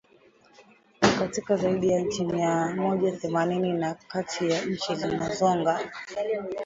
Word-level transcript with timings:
katika 1.19 1.55
zaidi 1.55 1.89
ya 1.89 1.99
nchi 1.99 2.25
mia 2.25 2.75
moja 2.75 3.11
themanini 3.17 3.73
na 3.73 3.93
kati 3.93 4.49
ya 4.49 4.65
nchi 4.65 4.95
zinazoongoza 4.95 5.91